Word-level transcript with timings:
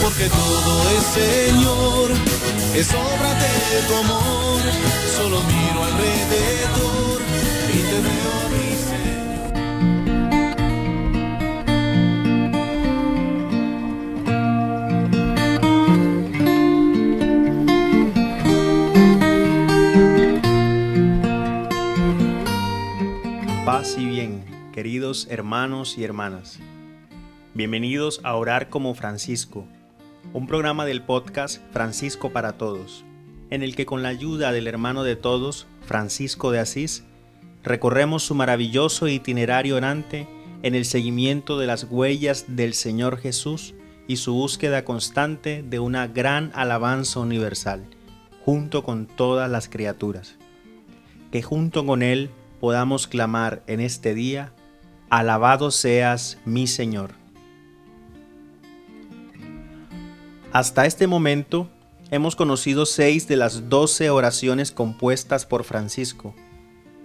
Porque 0.03 0.29
todo 0.31 0.91
es 0.97 1.05
Señor, 1.13 2.11
es 2.75 2.89
obra 2.95 3.35
de 3.35 3.83
tu 3.87 3.95
amor. 3.97 4.61
Solo 5.15 5.43
miro 5.43 5.85
alrededor 5.85 7.21
y 7.69 7.79
te 7.79 7.99
veo 8.01 8.33
a 8.33 8.49
Señor. 8.89 9.23
Paz 23.67 23.95
y 23.99 24.07
bien, 24.07 24.52
queridos 24.73 25.29
hermanos 25.31 25.99
y 25.99 26.05
hermanas. 26.05 26.59
Bienvenidos 27.53 28.21
a 28.25 28.35
Orar 28.37 28.71
como 28.71 28.95
Francisco, 28.95 29.67
un 30.33 30.47
programa 30.47 30.87
del 30.87 31.03
podcast 31.03 31.61
Francisco 31.73 32.31
para 32.31 32.55
Todos, 32.55 33.05
en 33.51 33.63
el 33.63 33.77
que 33.77 33.85
con 33.85 34.03
la 34.03 34.09
ayuda 34.09 34.51
del 34.51 34.67
hermano 34.67 35.05
de 35.05 35.15
todos, 35.15 35.67
Francisco 35.83 36.51
de 36.51 36.61
Asís, 36.61 37.05
recorremos 37.63 38.23
su 38.23 38.35
maravilloso 38.35 39.09
itinerario 39.09 39.77
orante 39.77 40.27
en 40.63 40.75
el 40.75 40.87
seguimiento 40.87 41.59
de 41.59 41.67
las 41.67 41.85
huellas 41.91 42.47
del 42.49 42.73
Señor 42.73 43.19
Jesús 43.19 43.75
y 44.09 44.17
su 44.17 44.33
búsqueda 44.33 44.87
constante 44.87 45.63
de 45.63 45.81
una 45.81 46.07
gran 46.07 46.51
alabanza 46.55 47.21
universal, 47.21 47.85
junto 48.43 48.83
con 48.85 49.07
todas 49.07 49.51
las 49.51 49.69
criaturas. 49.69 50.37
Que 51.31 51.43
junto 51.43 51.85
con 51.85 52.03
Él 52.03 52.31
podamos 52.59 53.07
clamar 53.07 53.63
en 53.67 53.81
este 53.81 54.15
día, 54.15 54.55
Alabado 55.13 55.71
seas 55.71 56.39
mi 56.47 56.67
Señor. 56.67 57.11
Hasta 60.55 60.87
este 60.87 61.07
momento 61.07 61.69
hemos 62.11 62.35
conocido 62.35 62.87
seis 62.87 63.29
de 63.29 63.37
las 63.37 63.69
doce 63.69 64.09
oraciones 64.09 64.73
compuestas 64.73 65.45
por 65.45 65.65
Francisco, 65.65 66.35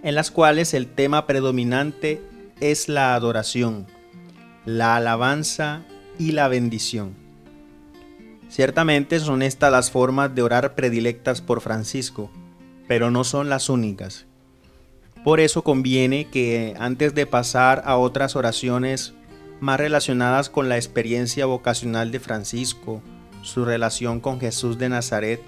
en 0.02 0.14
las 0.14 0.30
cuales 0.30 0.72
el 0.72 0.86
tema 0.86 1.26
predominante 1.26 2.22
es 2.60 2.88
la 2.88 3.14
adoración, 3.14 3.86
la 4.64 4.96
alabanza 4.96 5.82
y 6.18 6.32
la 6.32 6.48
bendición. 6.48 7.14
Ciertamente 8.48 9.20
son 9.20 9.42
estas 9.42 9.70
las 9.70 9.90
formas 9.90 10.34
de 10.34 10.40
orar 10.40 10.74
predilectas 10.74 11.42
por 11.42 11.60
Francisco, 11.60 12.30
pero 12.86 13.10
no 13.10 13.22
son 13.22 13.50
las 13.50 13.68
únicas. 13.68 14.24
Por 15.28 15.40
eso 15.40 15.62
conviene 15.62 16.24
que 16.24 16.74
antes 16.78 17.14
de 17.14 17.26
pasar 17.26 17.82
a 17.84 17.98
otras 17.98 18.34
oraciones 18.34 19.12
más 19.60 19.78
relacionadas 19.78 20.48
con 20.48 20.70
la 20.70 20.76
experiencia 20.76 21.44
vocacional 21.44 22.10
de 22.10 22.18
Francisco, 22.18 23.02
su 23.42 23.66
relación 23.66 24.20
con 24.20 24.40
Jesús 24.40 24.78
de 24.78 24.88
Nazaret 24.88 25.42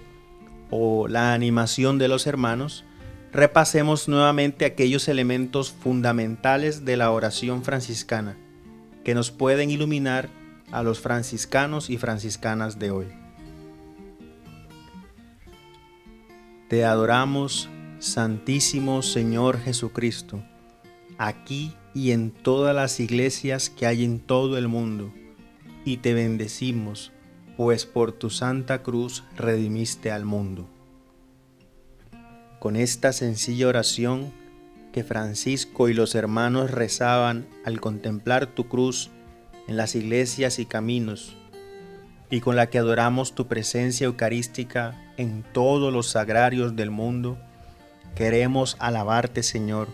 o 0.69 1.09
la 1.09 1.33
animación 1.33 1.97
de 1.97 2.09
los 2.09 2.27
hermanos, 2.27 2.85
repasemos 3.33 4.07
nuevamente 4.07 4.67
aquellos 4.67 5.09
elementos 5.09 5.73
fundamentales 5.73 6.85
de 6.85 6.99
la 6.99 7.11
oración 7.11 7.65
franciscana 7.65 8.37
que 9.03 9.15
nos 9.15 9.31
pueden 9.31 9.71
iluminar 9.71 10.29
a 10.73 10.83
los 10.83 11.01
franciscanos 11.01 11.89
y 11.89 11.97
franciscanas 11.97 12.79
de 12.79 12.91
hoy. 12.91 13.07
Te 16.69 16.85
adoramos, 16.85 17.71
Santísimo 18.01 19.03
Señor 19.03 19.61
Jesucristo, 19.61 20.43
aquí 21.19 21.75
y 21.93 22.13
en 22.13 22.31
todas 22.31 22.75
las 22.75 22.99
iglesias 22.99 23.69
que 23.69 23.85
hay 23.85 24.05
en 24.05 24.21
todo 24.21 24.57
el 24.57 24.69
mundo, 24.69 25.13
y 25.85 25.99
te 25.99 26.15
bendecimos, 26.15 27.13
pues 27.59 27.85
por 27.85 28.13
tu 28.13 28.31
santa 28.31 28.83
cruz 28.83 29.23
redimiste 29.37 30.11
al 30.11 30.25
mundo. 30.25 30.67
Con 32.59 32.77
esta 32.77 33.13
sencilla 33.13 33.69
oración 33.69 34.33
que 34.95 35.05
Francisco 35.05 35.91
y 35.91 35.93
los 35.93 36.15
hermanos 36.15 36.71
rezaban 36.71 37.47
al 37.67 37.83
contemplar 37.83 38.47
tu 38.47 38.67
cruz 38.67 39.11
en 39.69 39.77
las 39.77 39.95
iglesias 39.95 40.59
y 40.59 40.65
caminos, 40.65 41.37
y 42.31 42.41
con 42.41 42.57
la 42.57 42.71
que 42.71 42.79
adoramos 42.79 43.35
tu 43.35 43.47
presencia 43.47 44.07
eucarística 44.07 44.99
en 45.19 45.45
todos 45.53 45.93
los 45.93 46.09
sagrarios 46.09 46.77
del 46.77 46.91
mundo, 46.91 47.37
Queremos 48.15 48.77
alabarte, 48.81 49.43
Señor, 49.43 49.89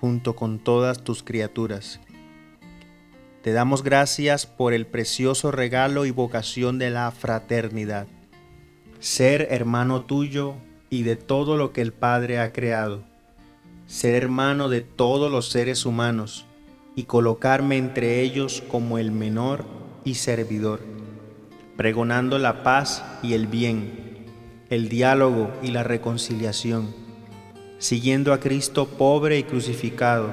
junto 0.00 0.34
con 0.34 0.58
todas 0.58 1.04
tus 1.04 1.22
criaturas. 1.22 2.00
Te 3.42 3.52
damos 3.52 3.82
gracias 3.82 4.46
por 4.46 4.72
el 4.72 4.86
precioso 4.86 5.50
regalo 5.50 6.04
y 6.04 6.10
vocación 6.10 6.78
de 6.78 6.90
la 6.90 7.10
fraternidad. 7.10 8.06
Ser 8.98 9.48
hermano 9.50 10.02
tuyo 10.02 10.54
y 10.88 11.04
de 11.04 11.16
todo 11.16 11.56
lo 11.56 11.72
que 11.72 11.80
el 11.80 11.92
Padre 11.92 12.38
ha 12.40 12.52
creado. 12.52 13.04
Ser 13.86 14.14
hermano 14.14 14.68
de 14.68 14.80
todos 14.80 15.30
los 15.30 15.48
seres 15.50 15.86
humanos 15.86 16.46
y 16.96 17.04
colocarme 17.04 17.76
entre 17.76 18.20
ellos 18.20 18.62
como 18.68 18.98
el 18.98 19.12
menor 19.12 19.64
y 20.04 20.14
servidor, 20.14 20.80
pregonando 21.76 22.38
la 22.38 22.62
paz 22.62 23.04
y 23.22 23.34
el 23.34 23.46
bien, 23.46 24.26
el 24.70 24.88
diálogo 24.88 25.50
y 25.62 25.68
la 25.68 25.82
reconciliación 25.82 27.09
siguiendo 27.80 28.34
a 28.34 28.40
Cristo 28.40 28.86
pobre 28.86 29.38
y 29.38 29.42
crucificado 29.42 30.30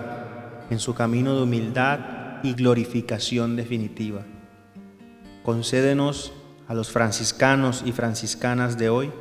en 0.69 0.79
su 0.79 0.93
camino 0.93 1.33
de 1.33 1.43
humildad 1.43 2.43
y 2.43 2.53
glorificación 2.53 3.55
definitiva. 3.55 4.25
Concédenos 5.43 6.33
a 6.67 6.73
los 6.73 6.91
franciscanos 6.91 7.83
y 7.85 7.93
franciscanas 7.93 8.77
de 8.77 8.89
hoy 8.89 9.11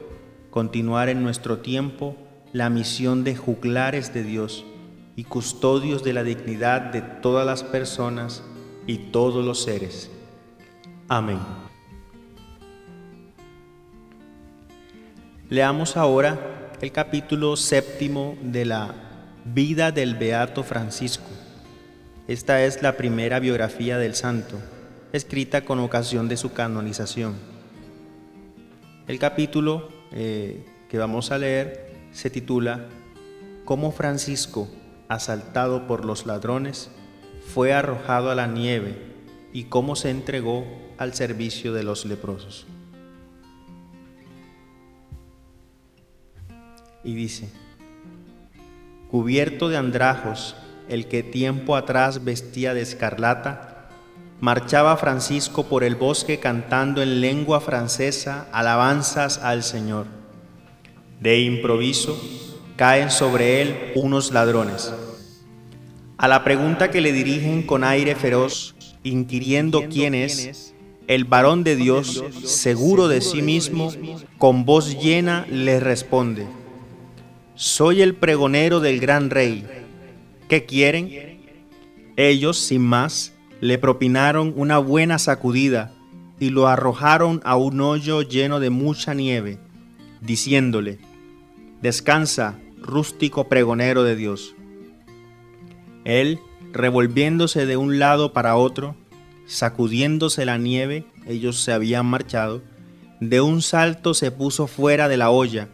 continuar 0.51 1.09
en 1.09 1.23
nuestro 1.23 1.59
tiempo 1.59 2.17
la 2.53 2.69
misión 2.69 3.23
de 3.23 3.37
juglares 3.37 4.13
de 4.13 4.25
Dios 4.25 4.65
y 5.15 5.23
custodios 5.23 6.03
de 6.03 6.13
la 6.13 6.25
dignidad 6.25 6.81
de 6.81 7.03
todas 7.03 7.47
las 7.47 7.63
personas 7.63 8.43
y 8.89 8.99
todos 8.99 9.45
los 9.45 9.63
seres. 9.63 10.11
Amén. 11.07 11.39
Leamos 15.49 15.97
ahora 15.97 16.56
el 16.81 16.93
capítulo 16.93 17.57
séptimo 17.57 18.37
de 18.43 18.67
la 18.67 18.95
vida 19.47 19.93
del 19.93 20.15
Beato 20.15 20.63
Francisco. 20.63 21.25
Esta 22.29 22.65
es 22.65 22.83
la 22.83 22.99
primera 22.99 23.41
biografía 23.41 23.97
del 23.97 24.15
santo, 24.15 24.59
escrita 25.13 25.65
con 25.65 25.79
ocasión 25.79 26.29
de 26.29 26.37
su 26.37 26.53
canonización. 26.53 27.35
El 29.07 29.19
capítulo 29.19 29.89
eh, 30.13 30.67
que 30.91 30.99
vamos 30.99 31.31
a 31.31 31.39
leer 31.39 31.95
se 32.13 32.29
titula 32.29 32.89
Cómo 33.65 33.91
Francisco, 33.91 34.69
asaltado 35.09 35.87
por 35.87 36.05
los 36.05 36.27
ladrones, 36.27 36.91
fue 37.55 37.73
arrojado 37.73 38.31
a 38.31 38.35
la 38.35 38.49
nieve 38.49 38.99
y 39.53 39.65
cómo 39.65 39.97
se 39.97 40.11
entregó 40.11 40.67
al 40.99 41.15
servicio 41.15 41.73
de 41.73 41.85
los 41.85 42.05
leprosos. 42.05 42.67
Y 47.07 47.15
dice, 47.15 47.49
cubierto 49.11 49.69
de 49.69 49.77
andrajos, 49.77 50.57
el 50.89 51.07
que 51.07 51.23
tiempo 51.23 51.77
atrás 51.77 52.25
vestía 52.25 52.75
de 52.75 52.83
escarlata, 52.83 53.89
marchaba 54.41 54.97
Francisco 54.97 55.67
por 55.67 55.85
el 55.85 55.95
bosque 55.95 56.41
cantando 56.41 57.03
en 57.03 57.21
lengua 57.21 57.61
francesa 57.61 58.49
alabanzas 58.53 59.39
al 59.39 59.63
Señor. 59.63 60.07
De 61.21 61.41
improviso 61.41 62.21
caen 62.77 63.11
sobre 63.11 63.63
él 63.63 63.93
unos 63.95 64.33
ladrones. 64.33 64.93
A 66.19 66.29
la 66.29 66.43
pregunta 66.45 66.91
que 66.91 67.01
le 67.01 67.13
dirigen 67.13 67.63
con 67.63 67.85
aire 67.85 68.17
feroz, 68.17 68.75
inquiriendo 69.05 69.85
quién 69.89 70.15
es, 70.15 70.75
el 71.07 71.25
varón 71.25 71.63
de 71.63 71.77
Dios, 71.77 72.25
seguro 72.45 73.07
de 73.07 73.21
sí 73.21 73.43
mismo, 73.43 73.93
con 74.39 74.65
voz 74.65 75.01
llena 75.01 75.47
le 75.49 75.79
responde, 75.79 76.47
soy 77.57 78.03
el 78.03 78.15
pregonero 78.15 78.81
del 78.81 79.01
gran 79.01 79.31
rey. 79.31 79.67
¿Qué 80.49 80.67
quieren? 80.67 81.41
Ellos, 82.17 82.59
sin 82.59 82.83
más, 82.83 83.33
le 83.63 83.79
propinaron 83.79 84.53
una 84.57 84.77
buena 84.79 85.19
sacudida 85.19 85.91
y 86.39 86.51
lo 86.51 86.69
arrojaron 86.69 87.41
a 87.45 87.57
un 87.57 87.81
hoyo 87.81 88.21
lleno 88.21 88.61
de 88.61 88.69
mucha 88.69 89.15
nieve, 89.15 89.59
diciéndole, 90.21 90.99
Descansa, 91.81 92.59
rústico 92.79 93.49
pregonero 93.49 94.05
de 94.05 94.17
Dios. 94.17 94.55
Él, 96.05 96.39
revolviéndose 96.73 97.65
de 97.65 97.79
un 97.79 97.99
lado 97.99 98.35
para 98.35 98.57
otro, 98.57 98.97
sacudiéndose 99.47 100.45
la 100.45 100.59
nieve, 100.59 101.07
ellos 101.27 101.63
se 101.63 101.73
habían 101.73 102.05
marchado, 102.05 102.63
de 103.21 103.41
un 103.41 103.63
salto 103.63 104.13
se 104.13 104.31
puso 104.31 104.67
fuera 104.67 105.09
de 105.09 105.17
la 105.17 105.31
olla 105.31 105.71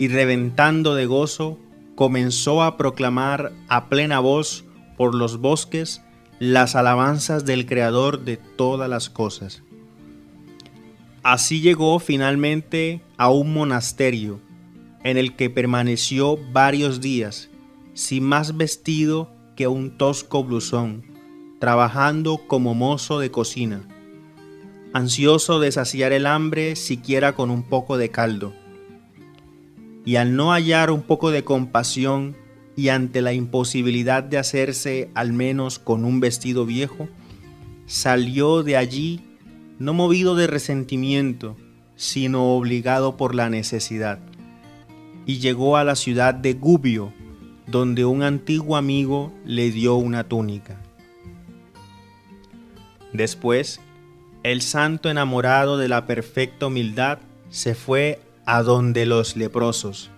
y 0.00 0.08
reventando 0.08 0.94
de 0.94 1.04
gozo, 1.04 1.58
comenzó 1.94 2.62
a 2.62 2.78
proclamar 2.78 3.52
a 3.68 3.90
plena 3.90 4.18
voz 4.18 4.64
por 4.96 5.14
los 5.14 5.42
bosques 5.42 6.00
las 6.38 6.74
alabanzas 6.74 7.44
del 7.44 7.66
Creador 7.66 8.24
de 8.24 8.38
todas 8.38 8.88
las 8.88 9.10
cosas. 9.10 9.62
Así 11.22 11.60
llegó 11.60 11.98
finalmente 11.98 13.02
a 13.18 13.28
un 13.28 13.52
monasterio 13.52 14.40
en 15.04 15.18
el 15.18 15.36
que 15.36 15.50
permaneció 15.50 16.38
varios 16.50 17.02
días, 17.02 17.50
sin 17.92 18.24
más 18.24 18.56
vestido 18.56 19.30
que 19.54 19.68
un 19.68 19.98
tosco 19.98 20.42
blusón, 20.42 21.04
trabajando 21.58 22.40
como 22.46 22.74
mozo 22.74 23.18
de 23.18 23.30
cocina, 23.30 23.86
ansioso 24.94 25.60
de 25.60 25.72
saciar 25.72 26.14
el 26.14 26.24
hambre 26.24 26.74
siquiera 26.74 27.34
con 27.34 27.50
un 27.50 27.64
poco 27.64 27.98
de 27.98 28.08
caldo. 28.08 28.54
Y 30.10 30.16
al 30.16 30.34
no 30.34 30.50
hallar 30.50 30.90
un 30.90 31.02
poco 31.02 31.30
de 31.30 31.44
compasión 31.44 32.36
y 32.74 32.88
ante 32.88 33.22
la 33.22 33.32
imposibilidad 33.32 34.24
de 34.24 34.38
hacerse 34.38 35.08
al 35.14 35.32
menos 35.32 35.78
con 35.78 36.04
un 36.04 36.18
vestido 36.18 36.66
viejo, 36.66 37.08
salió 37.86 38.64
de 38.64 38.76
allí 38.76 39.20
no 39.78 39.94
movido 39.94 40.34
de 40.34 40.48
resentimiento, 40.48 41.56
sino 41.94 42.56
obligado 42.56 43.16
por 43.16 43.36
la 43.36 43.50
necesidad, 43.50 44.18
y 45.26 45.38
llegó 45.38 45.76
a 45.76 45.84
la 45.84 45.94
ciudad 45.94 46.34
de 46.34 46.54
Gubbio, 46.54 47.12
donde 47.68 48.04
un 48.04 48.24
antiguo 48.24 48.76
amigo 48.76 49.32
le 49.44 49.70
dio 49.70 49.94
una 49.94 50.24
túnica. 50.24 50.82
Después, 53.12 53.80
el 54.42 54.60
santo 54.60 55.08
enamorado 55.08 55.78
de 55.78 55.86
la 55.86 56.08
perfecta 56.08 56.66
humildad 56.66 57.20
se 57.48 57.76
fue 57.76 58.18
a 58.46 58.62
donde 58.62 59.06
los 59.06 59.36
leprosos, 59.36 60.10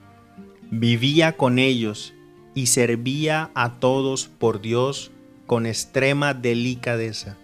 vivía 0.71 1.37
con 1.37 1.59
ellos 1.59 2.15
y 2.55 2.67
servía 2.67 3.51
a 3.55 3.75
todos 3.75 4.29
por 4.29 4.61
Dios 4.61 5.11
con 5.47 5.67
extrema 5.67 6.35
delicadeza 6.35 7.37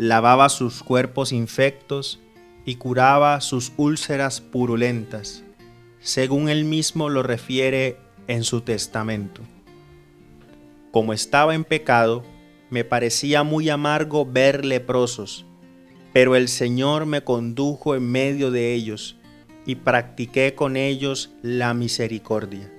lavaba 0.00 0.48
sus 0.48 0.82
cuerpos 0.82 1.30
infectos 1.30 2.20
y 2.64 2.76
curaba 2.76 3.38
sus 3.42 3.74
úlceras 3.76 4.40
purulentas, 4.40 5.44
según 6.00 6.48
él 6.48 6.64
mismo 6.64 7.10
lo 7.10 7.22
refiere 7.22 7.98
en 8.26 8.42
su 8.42 8.62
testamento. 8.62 9.42
Como 10.90 11.12
estaba 11.12 11.54
en 11.54 11.64
pecado, 11.64 12.24
me 12.70 12.82
parecía 12.82 13.42
muy 13.42 13.68
amargo 13.68 14.24
ver 14.24 14.64
leprosos, 14.64 15.44
pero 16.14 16.34
el 16.34 16.48
Señor 16.48 17.04
me 17.04 17.22
condujo 17.22 17.94
en 17.94 18.10
medio 18.10 18.50
de 18.50 18.72
ellos 18.72 19.18
y 19.70 19.76
practiqué 19.76 20.54
con 20.54 20.76
ellos 20.76 21.30
la 21.42 21.74
misericordia. 21.74 22.70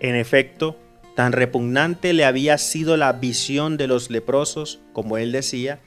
En 0.00 0.16
efecto, 0.16 0.78
Tan 1.14 1.30
repugnante 1.30 2.12
le 2.12 2.24
había 2.24 2.58
sido 2.58 2.96
la 2.96 3.12
visión 3.12 3.76
de 3.76 3.86
los 3.86 4.10
leprosos, 4.10 4.80
como 4.92 5.16
él 5.16 5.30
decía, 5.30 5.80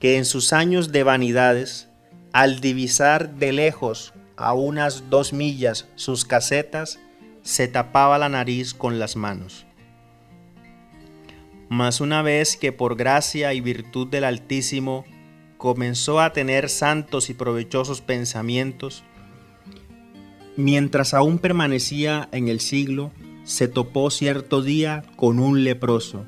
que 0.00 0.16
en 0.16 0.24
sus 0.24 0.52
años 0.52 0.90
de 0.90 1.04
vanidades, 1.04 1.88
al 2.32 2.60
divisar 2.60 3.36
de 3.36 3.52
lejos 3.52 4.12
a 4.36 4.52
unas 4.52 5.10
dos 5.10 5.32
millas 5.32 5.86
sus 5.94 6.24
casetas, 6.24 6.98
se 7.42 7.68
tapaba 7.68 8.18
la 8.18 8.28
nariz 8.28 8.74
con 8.74 8.98
las 8.98 9.14
manos. 9.14 9.64
Mas 11.68 12.00
una 12.00 12.22
vez 12.22 12.56
que 12.56 12.72
por 12.72 12.96
gracia 12.96 13.54
y 13.54 13.60
virtud 13.60 14.08
del 14.08 14.24
Altísimo 14.24 15.04
comenzó 15.64 16.20
a 16.20 16.34
tener 16.34 16.68
santos 16.68 17.30
y 17.30 17.32
provechosos 17.32 18.02
pensamientos, 18.02 19.02
mientras 20.58 21.14
aún 21.14 21.38
permanecía 21.38 22.28
en 22.32 22.48
el 22.48 22.60
siglo, 22.60 23.12
se 23.44 23.66
topó 23.66 24.10
cierto 24.10 24.60
día 24.60 25.04
con 25.16 25.38
un 25.38 25.64
leproso, 25.64 26.26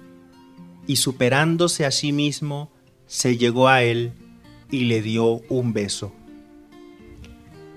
y 0.87 0.97
superándose 0.97 1.85
a 1.85 1.91
sí 1.91 2.13
mismo, 2.13 2.71
se 3.07 3.37
llegó 3.37 3.69
a 3.69 3.83
él 3.83 4.15
y 4.71 4.87
le 4.87 5.03
dio 5.03 5.43
un 5.51 5.75
beso. 5.75 6.15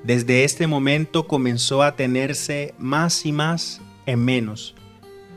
Desde 0.05 0.45
este 0.45 0.65
momento 0.65 1.27
comenzó 1.27 1.83
a 1.83 1.97
tenerse 1.97 2.73
más 2.79 3.25
y 3.25 3.33
más 3.33 3.81
en 4.05 4.23
menos, 4.23 4.75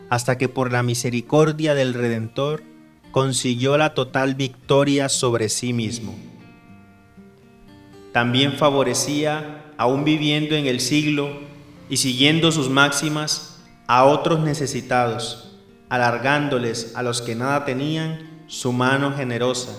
hasta 0.09 0.39
que 0.39 0.49
por 0.49 0.71
la 0.71 0.85
misericordia 0.85 1.75
del 1.75 1.95
Redentor 1.95 2.63
consiguió 3.13 3.77
la 3.77 3.95
total 3.95 4.35
victoria 4.35 5.09
sobre 5.09 5.49
sí 5.49 5.73
mismo. 5.73 6.17
También 8.13 8.55
favorecía, 8.55 9.73
aún 9.77 10.05
viviendo 10.05 10.57
en 10.57 10.67
el 10.67 10.81
siglo 10.81 11.31
y 11.89 11.99
siguiendo 11.99 12.51
sus 12.51 12.69
máximas, 12.69 13.63
a 13.87 14.05
otros 14.05 14.41
necesitados, 14.41 15.59
alargándoles 15.89 16.97
a 16.97 17.03
los 17.03 17.21
que 17.23 17.35
nada 17.35 17.65
tenían 17.65 18.45
su 18.47 18.73
mano 18.73 19.13
generosa 19.13 19.73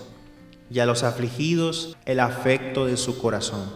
y 0.69 0.79
a 0.79 0.85
los 0.85 1.03
afligidos 1.03 1.97
el 2.05 2.19
afecto 2.19 2.85
de 2.85 2.97
su 2.97 3.17
corazón. 3.19 3.71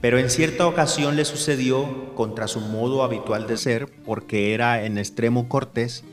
Pero 0.00 0.18
en 0.18 0.30
cierta 0.30 0.66
ocasión 0.66 1.16
le 1.16 1.24
sucedió, 1.24 2.14
contra 2.14 2.48
su 2.48 2.60
modo 2.60 3.02
habitual 3.02 3.46
de 3.46 3.56
ser, 3.56 3.86
porque 4.04 4.54
era 4.54 4.84
en 4.84 4.98
extremo 4.98 5.48
cortés, 5.48 6.04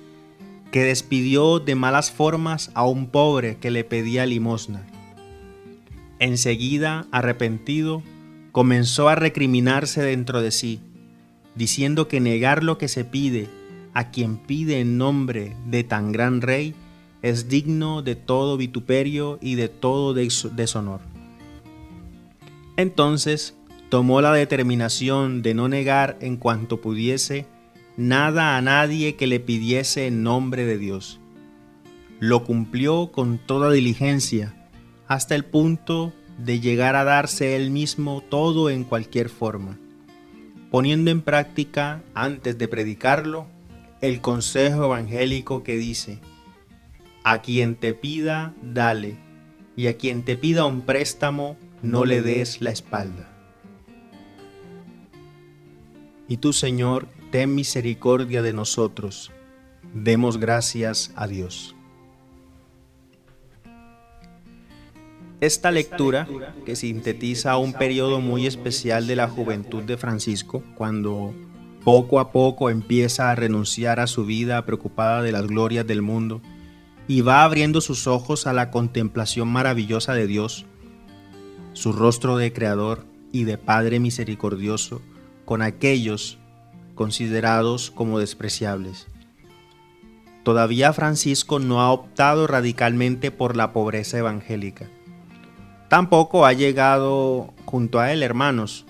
que 0.72 0.84
despidió 0.84 1.60
de 1.60 1.76
malas 1.76 2.12
formas 2.12 2.72
a 2.74 2.86
un 2.86 3.08
pobre 3.08 3.58
que 3.58 3.72
le 3.72 3.84
pedía 3.84 4.26
limosna. 4.26 4.88
Enseguida, 6.20 7.08
arrepentido, 7.12 8.04
comenzó 8.52 9.10
a 9.10 9.16
recriminarse 9.16 10.02
dentro 10.02 10.42
de 10.42 10.52
sí 10.52 10.82
diciendo 11.56 12.08
que 12.08 12.20
negar 12.20 12.64
lo 12.64 12.78
que 12.78 12.88
se 12.88 13.06
pide 13.06 13.50
a 13.94 14.12
quien 14.12 14.38
pide 14.38 14.80
en 14.80 14.98
nombre 14.98 15.56
de 15.66 15.84
tan 15.84 16.12
gran 16.12 16.42
rey 16.42 16.74
es 17.22 17.50
digno 17.50 18.02
de 18.02 18.16
todo 18.16 18.58
vituperio 18.58 19.38
y 19.42 19.56
de 19.56 19.68
todo 19.68 20.14
deshonor. 20.14 21.02
Entonces 22.78 23.56
tomó 23.90 24.22
la 24.22 24.34
determinación 24.34 25.42
de 25.42 25.54
no 25.54 25.68
negar 25.68 26.18
en 26.22 26.38
cuanto 26.38 26.82
pudiese 26.82 27.46
nada 28.08 28.58
a 28.58 28.62
nadie 28.62 29.16
que 29.16 29.28
le 29.28 29.40
pidiese 29.40 30.08
en 30.08 30.24
nombre 30.24 30.66
de 30.66 30.78
Dios. 30.78 31.20
Lo 32.20 32.44
cumplió 32.44 33.12
con 33.12 33.38
toda 33.38 33.72
diligencia 33.72 34.56
hasta 35.08 35.36
el 35.36 35.46
punto 35.46 36.14
de 36.38 36.60
llegar 36.60 36.96
a 36.96 37.04
darse 37.04 37.56
él 37.56 37.72
mismo 37.72 38.22
todo 38.22 38.70
en 38.70 38.84
cualquier 38.84 39.30
forma 39.30 39.78
poniendo 40.72 41.12
en 41.12 41.22
práctica, 41.22 42.02
antes 42.16 42.58
de 42.58 42.68
predicarlo, 42.70 43.46
el 44.00 44.22
consejo 44.22 44.86
evangélico 44.86 45.64
que 45.64 45.76
dice, 45.76 46.20
a 47.24 47.42
quien 47.42 47.76
te 47.76 47.94
pida, 47.94 48.56
dale, 48.64 49.18
y 49.76 49.88
a 49.88 49.98
quien 49.98 50.24
te 50.24 50.38
pida 50.38 50.66
un 50.66 50.82
préstamo, 50.82 51.58
no 51.82 52.06
le 52.06 52.22
des 52.22 52.62
la 52.62 52.72
espalda. 52.72 53.28
Y 56.30 56.38
tú, 56.38 56.54
Señor, 56.54 57.10
ten 57.32 57.56
misericordia 57.56 58.42
de 58.42 58.54
nosotros. 58.54 59.32
Demos 59.94 60.38
gracias 60.38 61.12
a 61.16 61.28
Dios. 61.28 61.76
Esta 65.40 65.72
lectura, 65.72 66.28
que 66.66 66.76
sintetiza 66.76 67.58
un 67.58 67.74
periodo 67.74 68.20
muy 68.20 68.46
especial 68.46 69.08
de 69.08 69.16
la 69.16 69.28
juventud 69.28 69.82
de 69.82 69.98
Francisco, 69.98 70.62
cuando 70.76 71.34
poco 71.84 72.20
a 72.20 72.32
poco 72.32 72.70
empieza 72.70 73.32
a 73.32 73.36
renunciar 73.36 74.00
a 74.00 74.06
su 74.06 74.26
vida 74.26 74.64
preocupada 74.66 75.24
de 75.24 75.32
las 75.32 75.48
glorias 75.48 75.88
del 75.88 76.04
mundo 76.04 76.42
y 77.08 77.22
va 77.22 77.44
abriendo 77.44 77.82
sus 77.82 78.06
ojos 78.06 78.46
a 78.46 78.54
la 78.54 78.70
contemplación 78.70 79.48
maravillosa 79.48 80.14
de 80.14 80.28
Dios, 80.28 80.68
su 81.74 81.92
rostro 81.92 82.38
de 82.38 82.54
Creador 82.54 83.06
y 83.32 83.46
de 83.46 83.58
Padre 83.58 84.00
misericordioso 84.00 85.02
con 85.46 85.64
aquellos 85.64 86.38
considerados 87.02 87.90
como 87.90 88.20
despreciables. 88.20 89.08
Todavía 90.44 90.94
Francisco 90.94 91.58
no 91.58 91.82
ha 91.82 91.92
optado 91.92 92.46
radicalmente 92.46 93.32
por 93.32 93.58
la 93.58 93.74
pobreza 93.74 94.20
evangélica 94.20 94.88
Tampoco 95.90 96.46
ha 96.46 96.54
llegado 96.54 97.56
junto 97.66 98.00
a 98.00 98.14
él 98.14 98.22
hermanos 98.22 98.86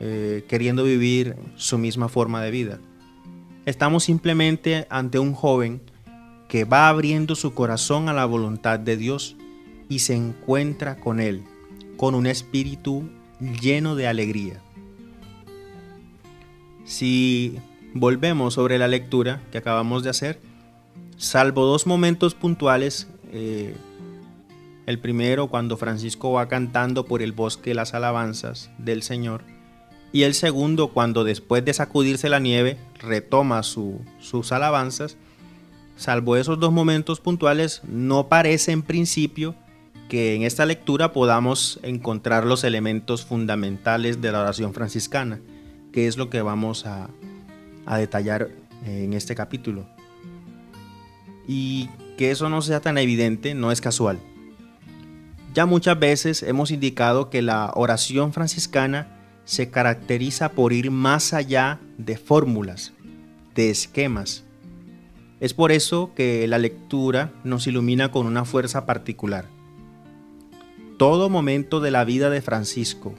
eh, 0.00 0.44
queriendo 0.48 0.82
vivir 0.82 1.36
su 1.54 1.78
misma 1.78 2.08
forma 2.08 2.42
de 2.42 2.50
vida. 2.50 2.80
estamos 3.64 4.02
simplemente 4.02 4.88
ante 4.90 5.20
un 5.20 5.34
joven 5.34 5.80
que 6.48 6.64
va 6.64 6.88
abriendo 6.88 7.36
su 7.36 7.54
corazón 7.54 8.08
a 8.08 8.12
la 8.12 8.24
voluntad 8.24 8.80
de 8.80 8.96
Dios 8.96 9.36
y 9.88 10.00
se 10.00 10.16
encuentra 10.16 10.96
con 10.96 11.20
Él, 11.20 11.44
con 11.96 12.16
un 12.16 12.26
espíritu 12.26 13.08
lleno 13.60 13.94
de 13.94 14.08
alegría. 14.08 14.60
Si 16.88 17.58
volvemos 17.92 18.54
sobre 18.54 18.78
la 18.78 18.88
lectura 18.88 19.42
que 19.52 19.58
acabamos 19.58 20.02
de 20.02 20.08
hacer, 20.08 20.40
salvo 21.18 21.66
dos 21.66 21.86
momentos 21.86 22.34
puntuales, 22.34 23.08
eh, 23.30 23.76
el 24.86 24.98
primero 24.98 25.48
cuando 25.48 25.76
Francisco 25.76 26.32
va 26.32 26.48
cantando 26.48 27.04
por 27.04 27.20
el 27.20 27.32
bosque 27.32 27.74
las 27.74 27.92
alabanzas 27.92 28.70
del 28.78 29.02
Señor, 29.02 29.42
y 30.12 30.22
el 30.22 30.32
segundo 30.32 30.88
cuando 30.88 31.24
después 31.24 31.62
de 31.62 31.74
sacudirse 31.74 32.30
la 32.30 32.38
nieve 32.38 32.78
retoma 32.98 33.62
sus 33.62 34.50
alabanzas, 34.50 35.18
salvo 35.94 36.36
esos 36.36 36.58
dos 36.58 36.72
momentos 36.72 37.20
puntuales, 37.20 37.82
no 37.86 38.28
parece 38.28 38.72
en 38.72 38.80
principio 38.80 39.54
que 40.08 40.34
en 40.34 40.42
esta 40.42 40.64
lectura 40.64 41.12
podamos 41.12 41.80
encontrar 41.82 42.46
los 42.46 42.64
elementos 42.64 43.26
fundamentales 43.26 44.22
de 44.22 44.32
la 44.32 44.40
oración 44.40 44.72
franciscana, 44.72 45.38
que 45.92 46.06
es 46.06 46.16
lo 46.16 46.30
que 46.30 46.42
vamos 46.42 46.86
a, 46.86 47.08
a 47.86 47.98
detallar 47.98 48.50
en 48.84 49.12
este 49.12 49.34
capítulo. 49.34 49.86
Y 51.46 51.88
que 52.16 52.30
eso 52.30 52.48
no 52.48 52.62
sea 52.62 52.80
tan 52.80 52.98
evidente 52.98 53.54
no 53.54 53.72
es 53.72 53.80
casual. 53.80 54.18
Ya 55.54 55.66
muchas 55.66 55.98
veces 55.98 56.42
hemos 56.42 56.70
indicado 56.70 57.30
que 57.30 57.42
la 57.42 57.72
oración 57.74 58.32
franciscana 58.32 59.08
se 59.44 59.70
caracteriza 59.70 60.50
por 60.50 60.72
ir 60.72 60.90
más 60.90 61.32
allá 61.32 61.80
de 61.96 62.18
fórmulas, 62.18 62.92
de 63.54 63.70
esquemas. 63.70 64.44
Es 65.40 65.54
por 65.54 65.72
eso 65.72 66.12
que 66.14 66.46
la 66.46 66.58
lectura 66.58 67.32
nos 67.44 67.66
ilumina 67.66 68.10
con 68.10 68.26
una 68.26 68.44
fuerza 68.44 68.84
particular. 68.84 69.46
Todo 70.98 71.30
momento 71.30 71.80
de 71.80 71.92
la 71.92 72.04
vida 72.04 72.28
de 72.28 72.42
Francisco 72.42 73.14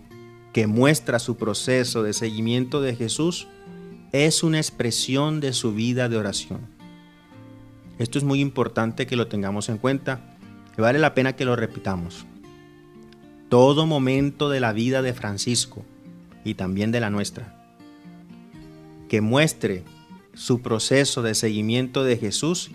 que 0.54 0.68
muestra 0.68 1.20
su 1.20 1.38
proceso 1.38 2.04
de 2.04 2.14
seguimiento 2.14 2.82
de 2.82 2.96
Jesús 2.96 3.48
es 4.12 4.44
una 4.44 4.58
expresión 4.58 5.40
de 5.40 5.54
su 5.54 5.74
vida 5.74 6.10
de 6.10 6.18
oración. 6.18 6.62
Esto 8.00 8.18
es 8.18 8.24
muy 8.24 8.40
importante 8.40 9.06
que 9.08 9.16
lo 9.16 9.28
tengamos 9.28 9.70
en 9.70 9.78
cuenta 9.78 10.38
y 10.78 10.82
vale 10.82 11.00
la 11.00 11.14
pena 11.14 11.36
que 11.36 11.46
lo 11.46 11.56
repitamos. 11.56 12.26
Todo 13.50 13.86
momento 13.86 14.50
de 14.50 14.60
la 14.60 14.74
vida 14.74 15.02
de 15.02 15.14
Francisco 15.14 15.86
y 16.44 16.54
también 16.54 16.92
de 16.92 17.00
la 17.00 17.10
nuestra 17.10 17.60
que 19.10 19.20
muestre 19.20 19.84
su 20.34 20.62
proceso 20.62 21.22
de 21.22 21.36
seguimiento 21.36 22.06
de 22.06 22.16
Jesús 22.16 22.72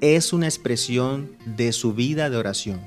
es 0.00 0.32
una 0.32 0.46
expresión 0.46 1.32
de 1.44 1.72
su 1.72 1.94
vida 1.94 2.30
de 2.30 2.36
oración. 2.36 2.80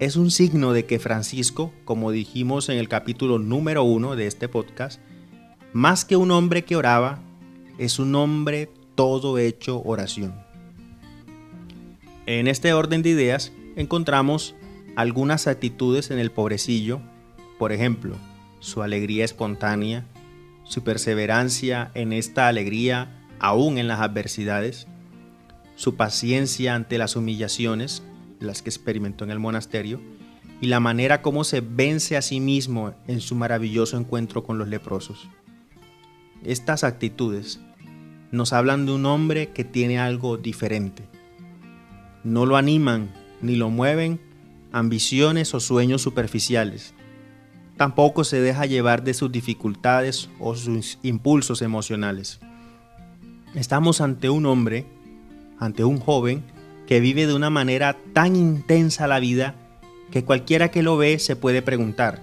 Es 0.00 0.14
un 0.14 0.30
signo 0.30 0.72
de 0.72 0.84
que 0.84 1.00
Francisco, 1.00 1.72
como 1.84 2.12
dijimos 2.12 2.68
en 2.68 2.78
el 2.78 2.88
capítulo 2.88 3.40
número 3.40 3.82
uno 3.82 4.14
de 4.14 4.28
este 4.28 4.48
podcast, 4.48 5.00
más 5.72 6.04
que 6.04 6.14
un 6.14 6.30
hombre 6.30 6.64
que 6.64 6.76
oraba, 6.76 7.18
es 7.78 7.98
un 7.98 8.14
hombre 8.14 8.70
todo 8.94 9.38
hecho 9.38 9.82
oración. 9.82 10.36
En 12.26 12.46
este 12.46 12.72
orden 12.72 13.02
de 13.02 13.08
ideas 13.08 13.50
encontramos 13.74 14.54
algunas 14.94 15.48
actitudes 15.48 16.12
en 16.12 16.20
el 16.20 16.30
pobrecillo, 16.30 17.00
por 17.58 17.72
ejemplo, 17.72 18.14
su 18.60 18.82
alegría 18.82 19.24
espontánea, 19.24 20.06
su 20.62 20.84
perseverancia 20.84 21.90
en 21.94 22.12
esta 22.12 22.46
alegría 22.46 23.26
aún 23.40 23.78
en 23.78 23.88
las 23.88 23.98
adversidades, 23.98 24.86
su 25.74 25.96
paciencia 25.96 26.76
ante 26.76 26.98
las 26.98 27.16
humillaciones, 27.16 28.04
las 28.40 28.62
que 28.62 28.70
experimentó 28.70 29.24
en 29.24 29.30
el 29.30 29.38
monasterio, 29.38 30.00
y 30.60 30.66
la 30.66 30.80
manera 30.80 31.22
como 31.22 31.44
se 31.44 31.60
vence 31.60 32.16
a 32.16 32.22
sí 32.22 32.40
mismo 32.40 32.94
en 33.06 33.20
su 33.20 33.34
maravilloso 33.34 33.96
encuentro 33.96 34.42
con 34.42 34.58
los 34.58 34.68
leprosos. 34.68 35.28
Estas 36.44 36.84
actitudes 36.84 37.60
nos 38.30 38.52
hablan 38.52 38.86
de 38.86 38.92
un 38.92 39.06
hombre 39.06 39.50
que 39.50 39.64
tiene 39.64 39.98
algo 39.98 40.36
diferente. 40.36 41.04
No 42.24 42.46
lo 42.46 42.56
animan 42.56 43.12
ni 43.40 43.56
lo 43.56 43.70
mueven 43.70 44.20
ambiciones 44.72 45.54
o 45.54 45.60
sueños 45.60 46.02
superficiales. 46.02 46.94
Tampoco 47.76 48.24
se 48.24 48.40
deja 48.40 48.66
llevar 48.66 49.04
de 49.04 49.14
sus 49.14 49.30
dificultades 49.30 50.28
o 50.40 50.56
sus 50.56 50.98
impulsos 51.02 51.62
emocionales. 51.62 52.40
Estamos 53.54 54.00
ante 54.00 54.28
un 54.28 54.46
hombre, 54.46 54.86
ante 55.58 55.84
un 55.84 55.98
joven, 55.98 56.44
que 56.88 57.00
vive 57.00 57.26
de 57.26 57.34
una 57.34 57.50
manera 57.50 57.98
tan 58.14 58.34
intensa 58.34 59.06
la 59.06 59.20
vida 59.20 59.54
que 60.10 60.24
cualquiera 60.24 60.70
que 60.70 60.82
lo 60.82 60.96
ve 60.96 61.18
se 61.18 61.36
puede 61.36 61.60
preguntar, 61.60 62.22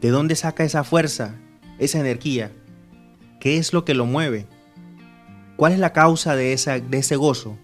¿de 0.00 0.10
dónde 0.10 0.34
saca 0.34 0.64
esa 0.64 0.82
fuerza, 0.82 1.36
esa 1.78 2.00
energía? 2.00 2.50
¿Qué 3.38 3.56
es 3.56 3.72
lo 3.72 3.84
que 3.84 3.94
lo 3.94 4.04
mueve? 4.04 4.48
¿Cuál 5.54 5.74
es 5.74 5.78
la 5.78 5.92
causa 5.92 6.34
de, 6.34 6.52
esa, 6.52 6.80
de 6.80 6.98
ese 6.98 7.14
gozo? 7.14 7.56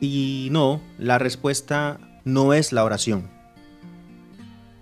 Y 0.00 0.48
no, 0.50 0.80
la 0.98 1.20
respuesta 1.20 2.00
no 2.24 2.54
es 2.54 2.72
la 2.72 2.82
oración. 2.82 3.30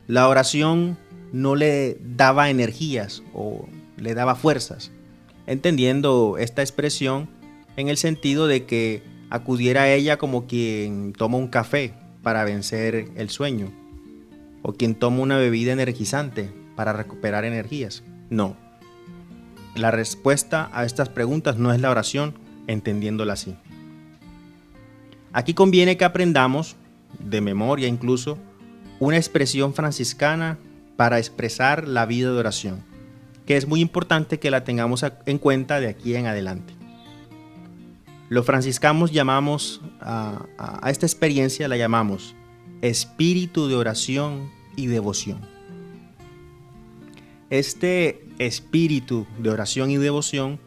La 0.06 0.28
oración 0.28 0.96
no 1.34 1.56
le 1.56 1.98
daba 2.00 2.48
energías 2.48 3.22
o 3.34 3.68
le 3.98 4.14
daba 4.14 4.34
fuerzas, 4.34 4.92
entendiendo 5.46 6.38
esta 6.38 6.62
expresión 6.62 7.28
en 7.76 7.88
el 7.88 7.98
sentido 7.98 8.46
de 8.46 8.64
que 8.64 9.15
acudiera 9.30 9.82
a 9.82 9.92
ella 9.92 10.18
como 10.18 10.46
quien 10.46 11.12
toma 11.12 11.38
un 11.38 11.48
café 11.48 11.94
para 12.22 12.44
vencer 12.44 13.10
el 13.16 13.30
sueño 13.30 13.72
o 14.62 14.72
quien 14.72 14.94
toma 14.94 15.20
una 15.20 15.36
bebida 15.36 15.72
energizante 15.72 16.50
para 16.74 16.92
recuperar 16.92 17.44
energías. 17.44 18.02
No, 18.30 18.56
la 19.76 19.90
respuesta 19.90 20.70
a 20.72 20.84
estas 20.84 21.08
preguntas 21.08 21.56
no 21.56 21.72
es 21.72 21.80
la 21.80 21.90
oración, 21.90 22.34
entendiéndola 22.66 23.34
así. 23.34 23.56
Aquí 25.32 25.54
conviene 25.54 25.96
que 25.96 26.04
aprendamos, 26.04 26.76
de 27.18 27.40
memoria 27.40 27.88
incluso, 27.88 28.38
una 29.00 29.18
expresión 29.18 29.74
franciscana 29.74 30.58
para 30.96 31.18
expresar 31.18 31.86
la 31.86 32.06
vida 32.06 32.32
de 32.32 32.38
oración, 32.38 32.82
que 33.44 33.58
es 33.58 33.68
muy 33.68 33.80
importante 33.80 34.38
que 34.38 34.50
la 34.50 34.64
tengamos 34.64 35.04
en 35.26 35.38
cuenta 35.38 35.78
de 35.78 35.88
aquí 35.88 36.16
en 36.16 36.26
adelante. 36.26 36.75
Los 38.28 38.44
franciscanos 38.44 39.12
llamamos 39.12 39.80
a, 40.00 40.46
esta 40.88 41.06
experiencia, 41.06 41.68
la 41.68 41.76
llamamos 41.76 42.34
espíritu 42.82 43.68
de 43.68 43.76
oración 43.76 44.50
y 44.74 44.86
devoción. 44.86 45.40
Este 47.50 48.26
espíritu 48.38 49.26
de 49.38 49.50
oración 49.50 49.90
y 49.90 49.96
devoción 49.96 50.58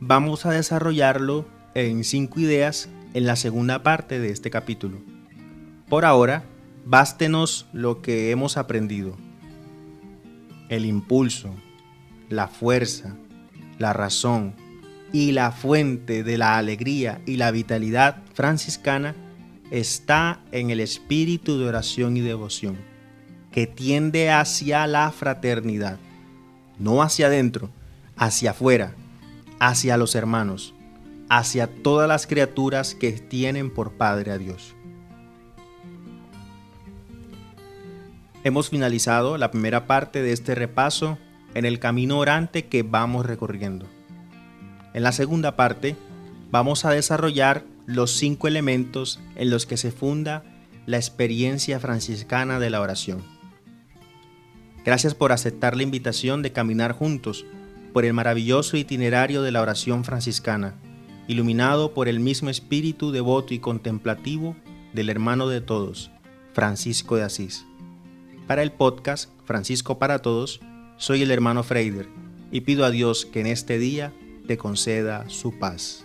vamos 0.00 0.46
a 0.46 0.52
desarrollarlo 0.52 1.46
en 1.74 2.02
cinco 2.04 2.40
ideas 2.40 2.88
en 3.12 3.26
la 3.26 3.36
segunda 3.36 3.82
parte 3.82 4.18
de 4.18 4.30
este 4.30 4.50
capítulo. 4.50 4.98
Por 5.88 6.06
ahora, 6.06 6.44
bástenos 6.86 7.66
lo 7.74 8.00
que 8.00 8.30
hemos 8.30 8.56
aprendido. 8.56 9.16
El 10.70 10.86
impulso, 10.86 11.54
la 12.30 12.48
fuerza, 12.48 13.14
la 13.78 13.92
razón 13.92 14.54
y 15.12 15.32
la 15.32 15.52
fuente 15.52 16.22
de 16.22 16.38
la 16.38 16.56
alegría 16.56 17.20
y 17.26 17.36
la 17.36 17.50
vitalidad 17.50 18.22
franciscana 18.34 19.14
está 19.70 20.40
en 20.52 20.70
el 20.70 20.80
espíritu 20.80 21.58
de 21.58 21.66
oración 21.66 22.16
y 22.16 22.20
devoción, 22.20 22.76
que 23.50 23.66
tiende 23.66 24.30
hacia 24.30 24.86
la 24.86 25.10
fraternidad 25.10 25.98
no 26.82 27.02
hacia 27.02 27.26
adentro, 27.26 27.70
hacia 28.16 28.50
afuera, 28.50 28.94
hacia 29.60 29.96
los 29.96 30.14
hermanos, 30.14 30.74
hacia 31.28 31.68
todas 31.68 32.08
las 32.08 32.26
criaturas 32.26 32.94
que 32.94 33.12
tienen 33.12 33.70
por 33.70 33.92
Padre 33.92 34.32
a 34.32 34.38
Dios. 34.38 34.74
Hemos 38.44 38.70
finalizado 38.70 39.38
la 39.38 39.52
primera 39.52 39.86
parte 39.86 40.22
de 40.22 40.32
este 40.32 40.56
repaso 40.56 41.18
en 41.54 41.64
el 41.64 41.78
camino 41.78 42.18
orante 42.18 42.66
que 42.66 42.82
vamos 42.82 43.24
recorriendo. 43.24 43.86
En 44.94 45.02
la 45.02 45.12
segunda 45.12 45.56
parte 45.56 45.96
vamos 46.50 46.84
a 46.84 46.90
desarrollar 46.90 47.64
los 47.86 48.12
cinco 48.12 48.48
elementos 48.48 49.20
en 49.36 49.50
los 49.50 49.66
que 49.66 49.76
se 49.76 49.90
funda 49.90 50.44
la 50.86 50.96
experiencia 50.96 51.80
franciscana 51.80 52.58
de 52.58 52.70
la 52.70 52.80
oración. 52.80 53.22
Gracias 54.84 55.14
por 55.14 55.32
aceptar 55.32 55.76
la 55.76 55.84
invitación 55.84 56.42
de 56.42 56.52
caminar 56.52 56.92
juntos 56.92 57.46
por 57.92 58.04
el 58.04 58.12
maravilloso 58.12 58.76
itinerario 58.76 59.42
de 59.42 59.52
la 59.52 59.62
oración 59.62 60.04
franciscana, 60.04 60.74
iluminado 61.28 61.94
por 61.94 62.08
el 62.08 62.20
mismo 62.20 62.50
espíritu 62.50 63.12
devoto 63.12 63.54
y 63.54 63.60
contemplativo 63.60 64.56
del 64.92 65.08
hermano 65.08 65.48
de 65.48 65.60
todos, 65.60 66.10
Francisco 66.52 67.16
de 67.16 67.22
Asís. 67.22 67.64
Para 68.46 68.62
el 68.62 68.72
podcast 68.72 69.30
Francisco 69.44 69.98
para 69.98 70.20
Todos, 70.20 70.60
soy 70.96 71.22
el 71.22 71.30
hermano 71.30 71.62
Freider 71.62 72.08
y 72.50 72.62
pido 72.62 72.84
a 72.84 72.90
Dios 72.90 73.24
que 73.24 73.40
en 73.40 73.46
este 73.46 73.78
día 73.78 74.12
te 74.46 74.56
conceda 74.56 75.28
su 75.28 75.58
paz. 75.58 76.04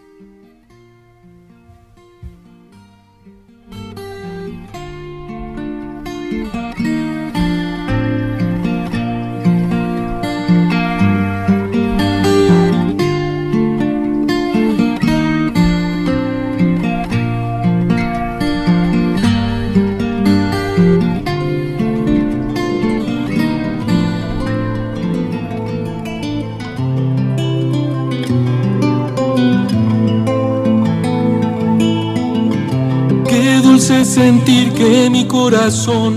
Sentir 34.17 34.73
que 34.73 35.11
mi 35.11 35.25
corazón 35.27 36.13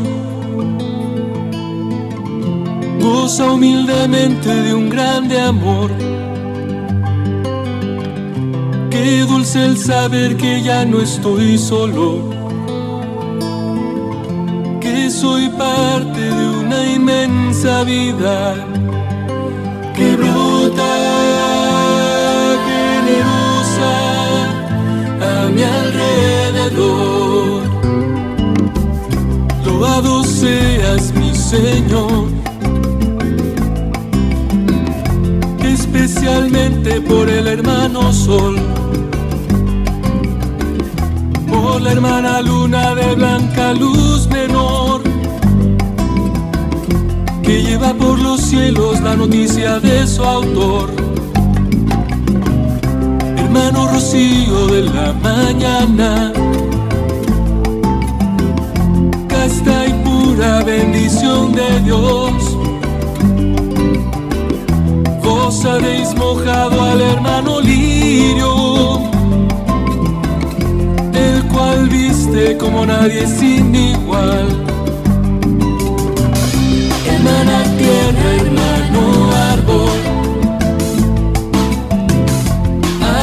goza 2.98 3.52
humildemente 3.52 4.48
de 4.48 4.72
un 4.74 4.88
grande 4.88 5.38
amor. 5.38 5.90
Qué 8.88 9.20
dulce 9.28 9.66
el 9.66 9.76
saber 9.76 10.38
que 10.38 10.62
ya 10.62 10.86
no 10.86 11.02
estoy 11.02 11.58
solo, 11.58 12.06
que 14.80 15.10
soy 15.10 15.50
parte 15.50 16.20
de 16.38 16.44
una 16.62 16.80
inmensa 16.96 17.84
vida 17.84 18.54
que 19.94 20.16
brota 20.16 20.92
generosa 22.70 23.92
a 25.32 25.50
mi 25.54 25.62
alrededor. 25.62 27.19
Señor, 31.50 32.28
especialmente 35.64 37.00
por 37.00 37.28
el 37.28 37.48
hermano 37.48 38.12
Sol, 38.12 38.56
por 41.48 41.82
la 41.82 41.90
hermana 41.90 42.40
Luna 42.40 42.94
de 42.94 43.16
blanca 43.16 43.72
luz 43.72 44.28
menor, 44.28 45.02
que 47.42 47.64
lleva 47.64 47.94
por 47.94 48.20
los 48.20 48.40
cielos 48.42 49.00
la 49.00 49.16
noticia 49.16 49.80
de 49.80 50.06
su 50.06 50.22
autor. 50.22 50.88
Hermano 53.36 53.88
Rocío 53.88 54.68
de 54.68 54.82
la 54.82 55.12
mañana 55.14 56.32
bendición 61.10 61.52
de 61.52 61.80
Dios. 61.80 62.56
Vos 65.22 65.64
habéis 65.64 66.14
mojado 66.14 66.82
al 66.82 67.00
hermano 67.00 67.60
Lirio, 67.60 69.00
el 71.12 71.44
cual 71.48 71.88
viste 71.88 72.56
como 72.58 72.86
nadie 72.86 73.26
sin 73.26 73.74
igual. 73.74 74.46
Hermana 77.06 77.64
tierra, 77.78 78.34
hermano 78.40 79.32
árbol, 79.52 79.90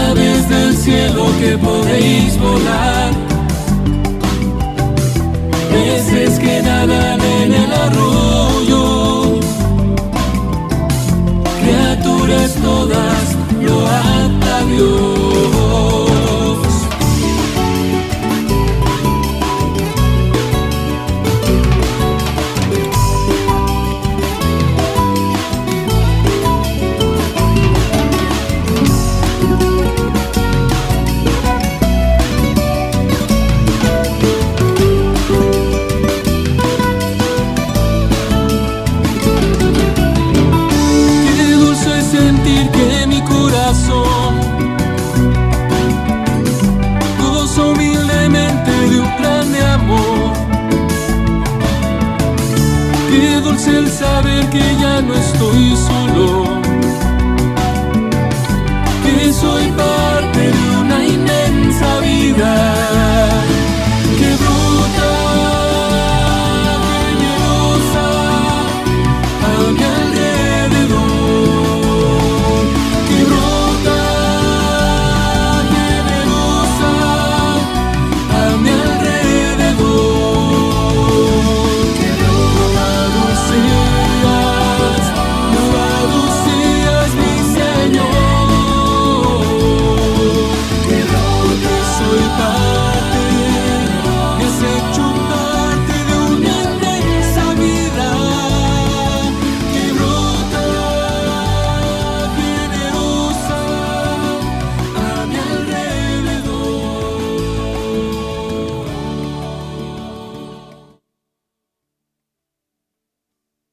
aves 0.10 0.50
del 0.50 0.76
cielo 0.76 1.26
que 1.40 1.58
podéis 1.58 2.38
volar 2.40 2.97
que 42.66 43.08
mi 43.08 43.22
corazón 43.22 44.36
goza 47.20 47.62
humildemente 47.62 48.72
de 48.72 49.00
un 49.00 49.18
grande 49.20 49.62
amor. 49.66 50.34
Qué 53.10 53.40
dulce 53.42 53.78
el 53.78 53.90
saber 53.90 54.50
que 54.50 54.64
ya 54.82 55.02
no 55.02 55.14
estoy 55.14 55.76
solo, 55.76 56.47